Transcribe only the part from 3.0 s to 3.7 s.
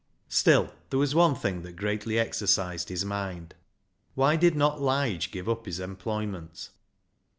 mind.